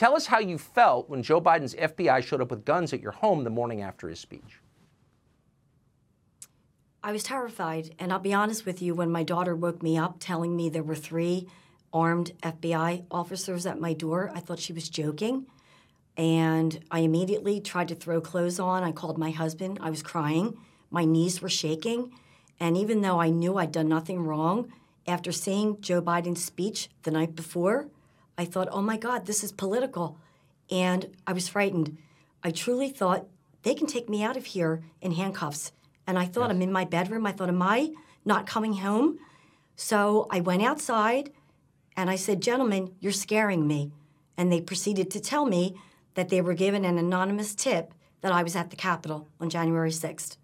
Tell 0.00 0.16
us 0.16 0.24
how 0.24 0.38
you 0.38 0.56
felt 0.56 1.10
when 1.10 1.22
Joe 1.22 1.42
Biden's 1.42 1.74
FBI 1.74 2.24
showed 2.24 2.40
up 2.40 2.50
with 2.50 2.64
guns 2.64 2.94
at 2.94 3.02
your 3.02 3.12
home 3.12 3.44
the 3.44 3.50
morning 3.50 3.82
after 3.82 4.08
his 4.08 4.18
speech. 4.18 4.62
I 7.02 7.12
was 7.12 7.22
terrified. 7.22 7.94
And 7.98 8.10
I'll 8.10 8.18
be 8.18 8.32
honest 8.32 8.64
with 8.64 8.80
you, 8.80 8.94
when 8.94 9.12
my 9.12 9.22
daughter 9.22 9.54
woke 9.54 9.82
me 9.82 9.98
up 9.98 10.16
telling 10.18 10.56
me 10.56 10.70
there 10.70 10.82
were 10.82 10.94
three 10.94 11.48
armed 11.92 12.32
FBI 12.42 13.04
officers 13.10 13.66
at 13.66 13.78
my 13.78 13.92
door, 13.92 14.32
I 14.34 14.40
thought 14.40 14.58
she 14.58 14.72
was 14.72 14.88
joking. 14.88 15.44
And 16.16 16.82
I 16.90 17.00
immediately 17.00 17.60
tried 17.60 17.88
to 17.88 17.94
throw 17.94 18.22
clothes 18.22 18.58
on. 18.58 18.82
I 18.82 18.92
called 18.92 19.18
my 19.18 19.32
husband. 19.32 19.80
I 19.82 19.90
was 19.90 20.02
crying. 20.02 20.56
My 20.90 21.04
knees 21.04 21.42
were 21.42 21.50
shaking. 21.50 22.10
And 22.58 22.74
even 22.74 23.02
though 23.02 23.20
I 23.20 23.28
knew 23.28 23.58
I'd 23.58 23.70
done 23.70 23.90
nothing 23.90 24.22
wrong, 24.24 24.72
after 25.06 25.30
seeing 25.30 25.78
Joe 25.82 26.00
Biden's 26.00 26.42
speech 26.42 26.88
the 27.02 27.10
night 27.10 27.36
before, 27.36 27.88
I 28.36 28.44
thought, 28.44 28.68
oh 28.70 28.82
my 28.82 28.96
God, 28.96 29.26
this 29.26 29.44
is 29.44 29.52
political. 29.52 30.18
And 30.70 31.16
I 31.26 31.32
was 31.32 31.48
frightened. 31.48 31.98
I 32.42 32.50
truly 32.50 32.90
thought 32.90 33.26
they 33.62 33.74
can 33.74 33.86
take 33.86 34.08
me 34.08 34.22
out 34.22 34.36
of 34.36 34.46
here 34.46 34.82
in 35.00 35.12
handcuffs. 35.12 35.72
And 36.06 36.18
I 36.18 36.24
thought, 36.24 36.48
yes. 36.48 36.50
I'm 36.50 36.62
in 36.62 36.72
my 36.72 36.84
bedroom. 36.84 37.26
I 37.26 37.32
thought, 37.32 37.48
am 37.48 37.62
I 37.62 37.92
not 38.24 38.46
coming 38.46 38.74
home? 38.74 39.18
So 39.76 40.26
I 40.30 40.40
went 40.40 40.62
outside 40.62 41.30
and 41.96 42.10
I 42.10 42.16
said, 42.16 42.40
gentlemen, 42.40 42.94
you're 43.00 43.12
scaring 43.12 43.66
me. 43.66 43.92
And 44.36 44.50
they 44.50 44.60
proceeded 44.60 45.10
to 45.10 45.20
tell 45.20 45.44
me 45.44 45.76
that 46.14 46.28
they 46.28 46.40
were 46.40 46.54
given 46.54 46.84
an 46.84 46.98
anonymous 46.98 47.54
tip 47.54 47.92
that 48.20 48.32
I 48.32 48.42
was 48.42 48.56
at 48.56 48.70
the 48.70 48.76
Capitol 48.76 49.28
on 49.40 49.50
January 49.50 49.90
6th. 49.90 50.36